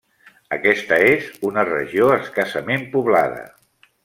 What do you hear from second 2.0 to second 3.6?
escassament poblada.